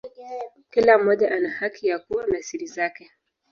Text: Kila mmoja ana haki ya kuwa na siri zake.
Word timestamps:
Kila 0.71 0.97
mmoja 0.97 1.31
ana 1.31 1.49
haki 1.49 1.87
ya 1.87 1.99
kuwa 1.99 2.27
na 2.27 2.41
siri 2.41 2.67
zake. 2.67 3.11